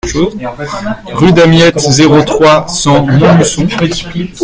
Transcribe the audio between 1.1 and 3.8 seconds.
Rue Damiette, zéro trois, cent Montluçon